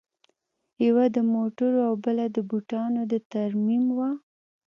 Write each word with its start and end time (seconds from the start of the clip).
یوه 0.85 1.05
د 1.15 1.17
موټرو 1.33 1.79
او 1.87 1.93
بله 2.05 2.25
د 2.35 2.37
بوټانو 2.49 3.01
د 3.11 3.13
ترمیم 3.33 3.85
وه 3.97 4.09